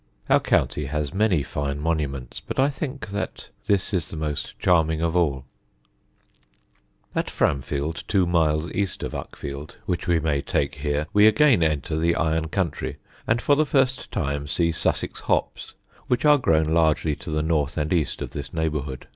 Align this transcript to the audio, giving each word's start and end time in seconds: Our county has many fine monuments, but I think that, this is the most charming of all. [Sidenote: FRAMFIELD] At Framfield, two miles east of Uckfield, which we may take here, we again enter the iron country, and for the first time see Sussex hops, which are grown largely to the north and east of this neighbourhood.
Our 0.31 0.39
county 0.39 0.85
has 0.85 1.13
many 1.13 1.43
fine 1.43 1.79
monuments, 1.79 2.39
but 2.39 2.57
I 2.57 2.71
think 2.71 3.09
that, 3.09 3.49
this 3.67 3.93
is 3.93 4.07
the 4.07 4.17
most 4.17 4.57
charming 4.57 4.99
of 4.99 5.15
all. 5.15 5.45
[Sidenote: 7.13 7.29
FRAMFIELD] 7.29 7.51
At 7.53 7.65
Framfield, 7.67 8.03
two 8.07 8.25
miles 8.25 8.71
east 8.71 9.03
of 9.03 9.11
Uckfield, 9.13 9.75
which 9.85 10.07
we 10.07 10.19
may 10.19 10.41
take 10.41 10.73
here, 10.73 11.05
we 11.13 11.27
again 11.27 11.61
enter 11.61 11.95
the 11.95 12.15
iron 12.15 12.47
country, 12.49 12.97
and 13.27 13.39
for 13.43 13.53
the 13.55 13.63
first 13.63 14.11
time 14.11 14.47
see 14.47 14.71
Sussex 14.71 15.19
hops, 15.19 15.75
which 16.07 16.25
are 16.25 16.39
grown 16.39 16.65
largely 16.65 17.15
to 17.17 17.29
the 17.29 17.43
north 17.43 17.77
and 17.77 17.93
east 17.93 18.23
of 18.23 18.31
this 18.31 18.51
neighbourhood. 18.51 19.05